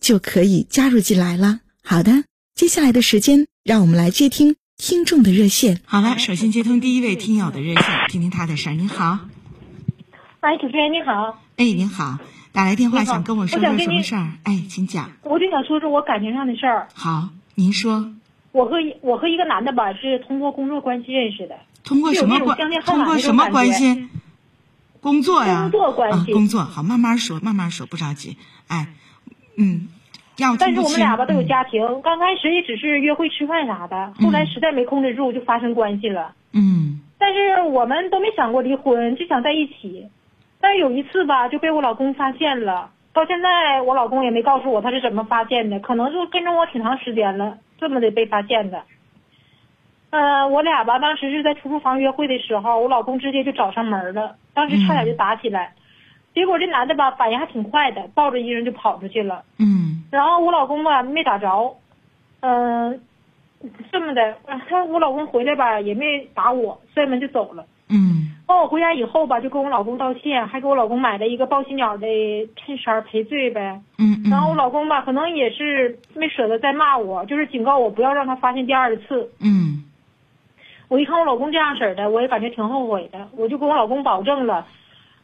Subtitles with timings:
[0.00, 1.60] 就可以加入进来了。
[1.82, 5.80] 好的，接下来的时间，让我们来接听听众的热线。
[5.84, 8.74] 好了，首先接通第一位听友的热线，听听他的事儿。
[8.74, 9.18] 您好，
[10.40, 12.18] 哎，主持人你好，哎，您好，
[12.52, 14.32] 打来电话想跟我说说什么事儿？
[14.44, 15.10] 哎，请讲。
[15.22, 16.88] 我就想说说我感情上的事儿。
[16.94, 18.12] 好，您说。
[18.50, 21.54] 我和我和一个男的吧，是通过工作关系认识的。
[21.84, 22.56] 通过什么关？
[22.84, 24.08] 通过什么关系？
[25.00, 25.68] 工作呀。
[25.70, 26.32] 工作关系。
[26.32, 28.36] 工作好，慢慢说，慢慢说，不着急。
[28.66, 28.94] 哎，
[29.58, 29.88] 嗯，
[30.38, 36.32] 要但是我们俩吧都有家庭，刚开始也只是约会吃饭啥的，后来实在没控制住，就发生关系了。
[36.52, 37.00] 嗯。
[37.18, 40.06] 但是我们都没想过离婚，就想在一起。
[40.60, 42.90] 但是有一次吧，就被我老公发现了。
[43.12, 48.82] 到现在我老公也没告诉我他是怎么发现的，可能就跟着我挺长时间了，这么的被发现的。
[50.10, 55.74] 嗯，我俩吧，当时是在出租房约会的时候，我老公直接就找上门了，当时差点就打起来，
[56.38, 59.42] 结果这男的吧反应还挺快的，抱着一人就跑出去了。
[59.58, 60.04] 嗯。
[60.12, 61.74] 然后我老公吧没打着，
[62.38, 63.00] 嗯，
[63.90, 64.36] 这么的，
[64.68, 67.66] 他我老公回来吧也没打我，摔门就走了。
[67.88, 68.36] 嗯。
[68.46, 72.06] 帮我回家以后吧，就跟我老公道歉，还给我老公买了一个报喜鸟的
[72.54, 73.82] 衬衫赔罪呗。
[73.98, 79.28] 嗯然后我老公吧，可能也是没舍得再骂我，就是警告我不要让他发现第二次。
[79.40, 79.82] 嗯。
[80.88, 83.28] 我一看我老公这样式的，我也感觉挺后悔的。
[83.36, 84.66] 我就跟我老公保证了，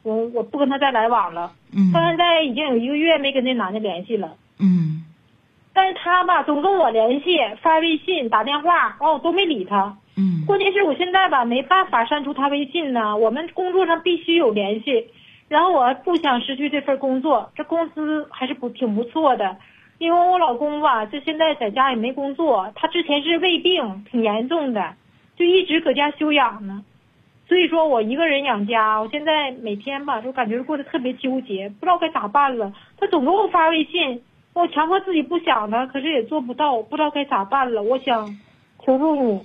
[0.05, 1.51] 我我不跟他再来往了。
[1.75, 1.91] 嗯。
[1.93, 4.37] 到现在已经有一个月没跟那男的联系了。
[4.61, 5.05] 嗯。
[5.73, 9.97] 但是他吧，总跟我联系，发微信、打电话，完我都没理他。
[10.17, 10.47] 嗯。
[10.47, 13.17] 关键是我现在吧，没办法删除他微信呢。
[13.17, 15.09] 我们工作上必须有联系，
[15.49, 19.57] 然后我不想失去这份工作，这工资还是不挺不错的。
[19.99, 24.95] 因为我老公吧，这现在在家也没工作，他之前是胃病，挺严重的。
[25.37, 26.85] 就一直搁家休养呢，
[27.47, 32.73] 所以说我一个人养家，我现在每天吧，就感觉过得特别纠结，不知道该咋办了。
[32.99, 34.23] 他总给我发微信，
[34.55, 37.83] 我强迫自己不想他，可是也做不到，不知道该咋办了。
[37.83, 38.39] 我想
[38.85, 39.41] 求助你。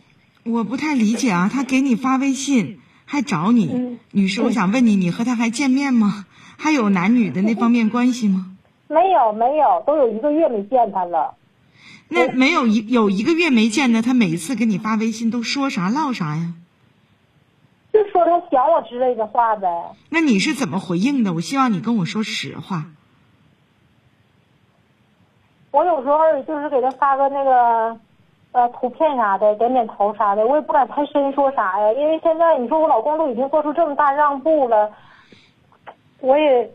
[0.45, 6.25] 我不太理解啊，他给你发微信还找你，女士，我想问你，你和他还见面吗？
[6.57, 8.55] 还有男女的那方面关系吗？
[8.87, 11.35] 没有，没有，都有一个月没见他了。
[12.07, 16.53] 那没有一有一个月没见的，他每一次给你发微信都说啥唠啥呀？
[18.03, 19.67] 就说他想我之类的话呗。
[20.09, 21.33] 那你是怎么回应的？
[21.33, 22.85] 我希望你跟我说实话。
[25.71, 27.99] 我有时候就是给他发个那个
[28.53, 34.91] 呃图片啥的，点点头啥的，我也不敢太深说啥呀，因为现在你说我老公都已经做出这么大让步了，
[36.21, 36.71] 我也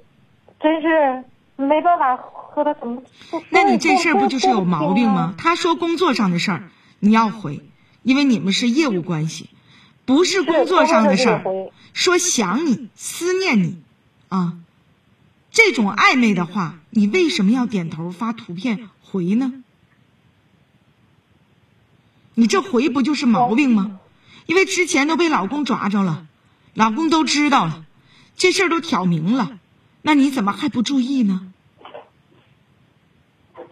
[0.60, 1.24] 真是
[1.56, 2.18] 没办法。
[2.54, 3.02] 和他怎么？
[3.50, 5.34] 那你这事儿不就是有毛病吗？
[5.36, 6.62] 他说工作上的事儿
[7.00, 7.62] 你要回，
[8.04, 9.50] 因为你们是业务关系，
[10.04, 11.42] 不是工作上的事儿。
[11.92, 13.82] 说想你、思念你，
[14.28, 14.58] 啊，
[15.50, 19.62] 这种暧昧的话，你为什么要点头发图片回呢？
[22.34, 24.00] 你这回不就是毛病吗？
[24.46, 26.26] 因为之前都被老公抓着了，
[26.74, 27.84] 老公都知道了，
[28.36, 29.58] 这事儿都挑明了，
[30.02, 31.52] 那你怎么还不注意呢？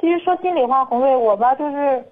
[0.00, 2.04] 其实说心里话，红瑞，我吧就是，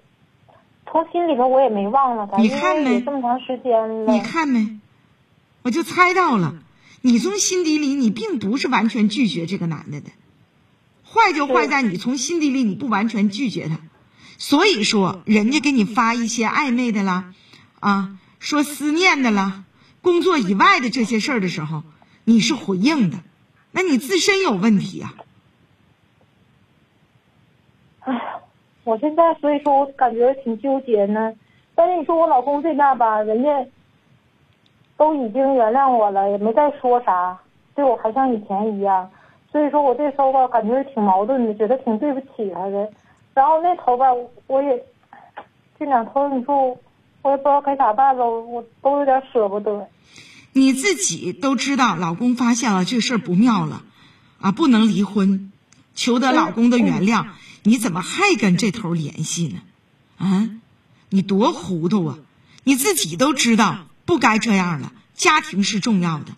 [0.91, 2.99] 从心里头我也没忘了他，你看没？
[3.01, 4.11] 这么长时间了。
[4.11, 4.79] 你看没？
[5.61, 6.55] 我就猜到了，
[7.01, 10.09] 你从心底里你并不是完全拒绝这个男的的，
[11.05, 13.79] 坏就坏在你从心底里你不完全拒绝他，
[14.37, 17.33] 所以说人家给你发一些暧昧的啦，
[17.79, 19.63] 啊，说思念的啦，
[20.01, 21.83] 工作以外的这些事儿的时候，
[22.25, 23.19] 你是回应的，
[23.71, 25.13] 那你自身有问题啊。
[28.91, 31.31] 我现在所以说，我感觉挺纠结呢。
[31.73, 33.65] 但是你说我老公这边吧，人家
[34.97, 37.39] 都已经原谅我了，也没再说啥，
[37.73, 39.09] 对我还像以前一样。
[39.49, 42.91] 所以说我这时候吧，感觉挺矛盾的，觉得挺对不起他的。
[43.33, 44.07] 然后那头吧，
[44.47, 44.83] 我也
[45.79, 46.77] 这两头，你说我
[47.21, 49.87] 我也不知道该咋办了，我都有点舍不得。
[50.51, 53.83] 你自己都知道，老公发现了这事儿不妙了，
[54.41, 55.53] 啊，不能离婚，
[55.95, 57.25] 求得老公的原谅，
[57.63, 59.61] 你怎么还跟这头联系呢？
[60.17, 60.49] 啊，
[61.09, 62.19] 你多糊涂啊！
[62.63, 66.35] 你自己都知道不该这样了，家庭是重要的，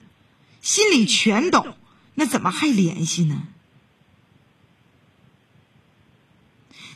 [0.61, 1.75] 心里全懂，
[2.13, 3.43] 那怎么还联系呢？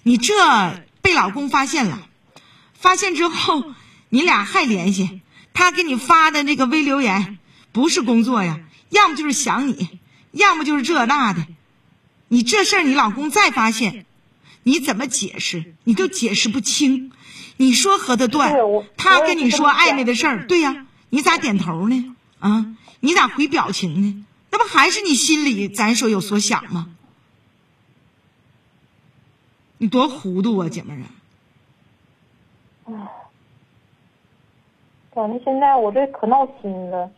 [0.03, 2.07] 你这被老公发现了，
[2.73, 3.73] 发现之后，
[4.07, 5.21] 你俩还联系？
[5.53, 7.37] 他给你发的那个微留言，
[7.73, 9.99] 不是工作呀，要么就是想你，
[10.31, 11.45] 要么就是这那的。
[12.29, 14.05] 你这事儿，你老公再发现，
[14.67, 15.75] 你怎么解释？
[15.85, 17.13] 你都解释不清。
[17.55, 18.53] 你说和他断，
[18.97, 22.15] 他跟你说暧昧的事儿，对呀，你咋点头呢？
[22.39, 24.25] 啊，你咋回表情呢？
[24.51, 26.89] 那不还是你心里咱说有所想吗？
[29.77, 31.07] 你多糊涂啊，姐们儿啊！
[32.91, 32.91] 唉，
[35.15, 37.09] 反正现在我这可闹心了。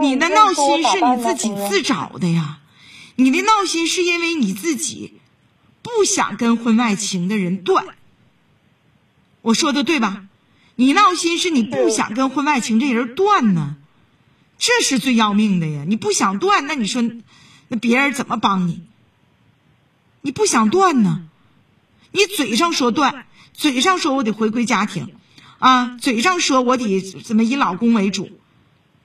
[0.00, 2.58] 你的闹心是你自己自找的呀，
[3.14, 5.20] 你的闹心是因为你自己
[5.96, 7.86] 不想跟婚外情的人断。
[9.40, 10.26] 我说的对吧？
[10.76, 13.76] 你闹心是你不想跟婚外情这人断呢，
[14.58, 15.84] 这是最要命的呀！
[15.86, 17.02] 你不想断，那你说，
[17.66, 18.82] 那别人怎么帮你？
[20.20, 21.24] 你不想断呢？
[22.12, 25.14] 你嘴上说断，嘴上说我得回归家庭，
[25.58, 28.30] 啊，嘴上说我得怎么以老公为主，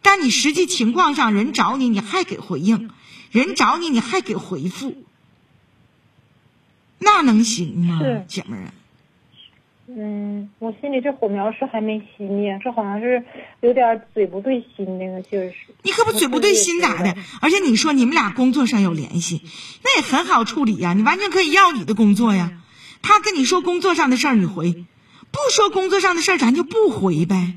[0.04, 2.92] 但你实际情况上，人找你你还给回应，
[3.32, 5.04] 人找你你还给回复，
[7.04, 8.74] 那能行吗是，姐们儿啊？
[9.86, 13.24] 嗯，我心里这火苗是还没熄灭，这好像是
[13.60, 15.74] 有点嘴不对心那个劲儿似的。
[15.84, 17.14] 你可不嘴不对心咋的？
[17.42, 19.42] 而且你说你们俩工作上有联系，
[19.84, 22.62] 那也很好处理呀，你完全可以要你的工作呀。
[23.02, 24.86] 他跟你说工作上的事儿，你回；
[25.32, 27.56] 不说工作上的事儿，咱就不回呗。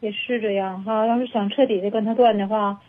[0.00, 2.80] 也是这样哈，要是想彻底的跟他断的话，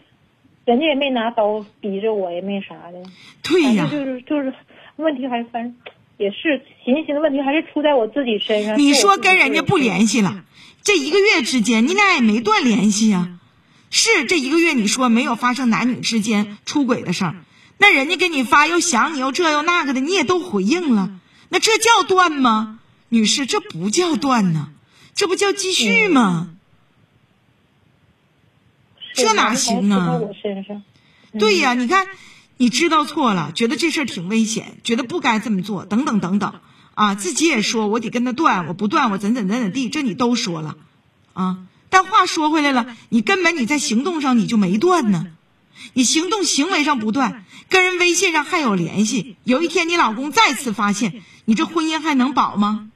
[0.66, 3.04] 人家也没拿刀逼着我，也没啥的。
[3.42, 4.54] 对呀就是就是
[4.96, 5.76] 问题还是反正
[6.18, 8.80] 也是寻思寻思问题还是出在我自己身上。
[8.80, 10.44] 你说跟人家不联系了，
[10.84, 13.40] 这一个月之间你俩也没断联系呀。
[13.90, 17.36] 是这一个月你说没有发生男女之间出轨的事儿，
[17.78, 21.12] 那人家给你发又想你又这又那个的，你也都回应了，
[21.50, 22.80] 那这叫断吗？
[23.10, 24.70] 女士，这不叫断呢，
[25.14, 26.50] 这不叫继续吗？
[26.50, 26.58] 是
[29.14, 30.20] 这哪行啊。
[31.40, 32.06] 对呀，你看，
[32.58, 36.54] 你知道错了，觉得这事儿挺危险，觉得不该这么做，等等等等，
[36.94, 40.76] 啊，自己也说我得跟他断，我不断我怎怎怎怎地，这你都说了，
[41.34, 45.26] 啊，但话说回来了，你根本你在行动上你就没断呢，
[45.94, 52.92] 你行动行为上不断，跟人微信上还有联系，有一天你老公再次发现，你这婚姻还能保吗？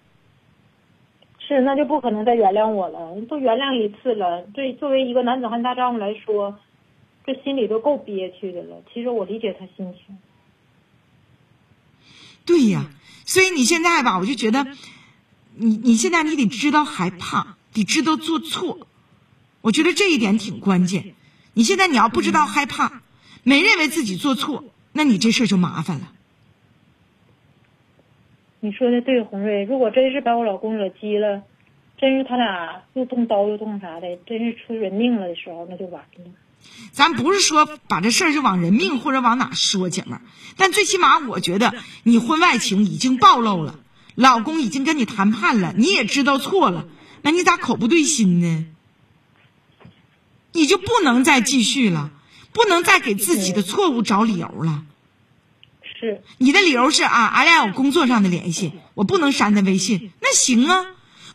[1.48, 3.22] 是，那就不可能再原谅我了。
[3.30, 6.60] 都原谅一次了，对，作为一个男子汉大丈夫来说，
[7.26, 8.84] 这心里都够憋屈的了。
[8.94, 10.18] 其实我理解他心情。
[12.46, 12.90] 对呀，
[13.26, 14.68] 所以你现在吧，我就觉得，
[15.56, 18.80] 你你现在你得知道害怕，得知道做错，
[19.62, 21.16] 我觉得这一点挺关键。
[21.54, 23.02] 你现在你要不知道害怕，
[23.44, 26.12] 没认为自己做错，那你这事儿就麻烦了。
[28.60, 29.64] 你说的对，红瑞。
[29.64, 31.44] 如果真是把我老公惹急了，
[31.98, 36.32] 真是他俩又动刀又动啥的，真是出人命了的时候，那就完了。
[36.92, 40.22] 咱不是说把这事儿就往人命或者往哪说，姐们儿，
[40.58, 41.74] 但最起码我觉得
[42.04, 43.80] 你婚外情已经暴露了，
[44.16, 46.88] 老公已经跟你谈判了，你也知道错了，
[47.22, 48.66] 那你咋口不对心呢？
[50.52, 52.10] 你就不能再继续了，
[52.52, 54.84] 不能再给自己的错误找理由了。
[56.00, 60.12] 是，你的理由是啊，俺俩有工作上的联系，我不能删他微信。
[60.22, 60.86] 那行啊，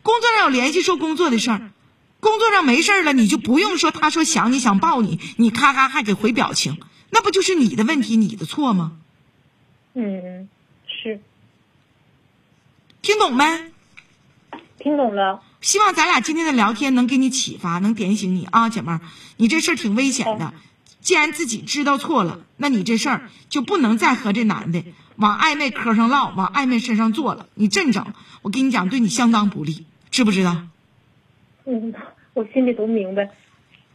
[0.02, 1.72] 工作上有联系说工作的事儿，
[2.20, 6.78] 工作上没事儿了，你就不用说他说想你想抱你，你咔咔还给回表情，
[7.10, 8.92] 那不就是你的问题，你的错吗？
[9.94, 10.48] 嗯，
[10.86, 11.20] 是，
[13.02, 13.72] 听懂没？
[14.78, 15.42] 听懂了。
[15.60, 19.00] 希望咱俩今天的聊天能给你启发，能点醒你啊，姐妹儿，
[19.36, 20.54] 你这事儿挺危险的。
[21.02, 24.84] 既然自己知道错了，那你这事儿就不能再和这男的
[25.16, 27.48] 往暧昧嗑上唠，往暧昧身上做了。
[27.54, 30.62] 你这么整，我跟你讲，对你相当不利，知不知道？
[31.66, 31.92] 嗯，
[32.34, 33.30] 我心里都明白。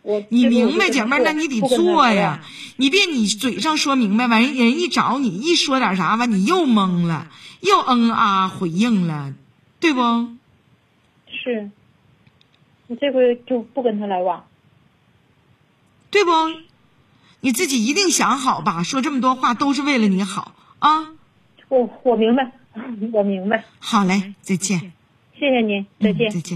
[0.03, 2.41] 我你明白，姐妹，那你得做呀。
[2.77, 7.29] 你别你嘴上说明白，完人人一找你一说点啥完，你又懵了，
[7.61, 9.33] 又嗯啊回应了，
[9.79, 10.01] 对不？
[11.27, 11.71] 是，
[12.87, 14.45] 你这回就不跟他来往。
[16.09, 16.31] 对不？
[17.41, 21.09] 你自己一定想好吧说这么多话都是为了你好啊？
[21.69, 22.51] 我我明白
[23.11, 23.65] 我明白。
[23.79, 24.93] 好嘞再见。
[25.37, 26.31] 谢谢您再见。
[26.31, 26.55] 再见。